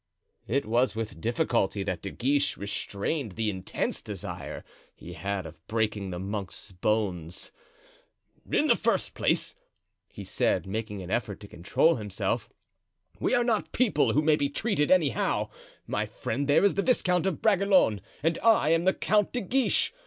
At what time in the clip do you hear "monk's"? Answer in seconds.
6.17-6.71